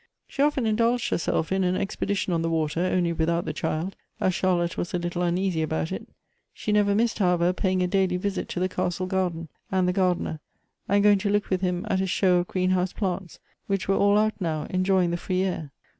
[0.27, 3.95] She often indulged her self in an expedition on the water, only without the child,
[4.19, 6.07] as Charlotte was a little uneasy about it.
[6.55, 10.39] She never missed, however, paying a daily visit to the castle garden and the gardener,
[10.89, 13.37] and going to look with him at his show of greenhouse plants,
[13.67, 15.69] which were all out now, enjoying the free air.